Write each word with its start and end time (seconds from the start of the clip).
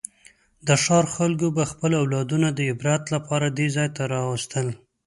د 0.67 0.69
ښار 0.83 1.05
خلکو 1.15 1.47
به 1.55 1.63
خپل 1.71 1.91
اولادونه 2.01 2.47
د 2.53 2.59
عبرت 2.71 3.03
لپاره 3.15 3.47
دې 3.57 3.67
ځای 3.75 3.89
ته 3.95 4.03
راوستل. 4.13 4.67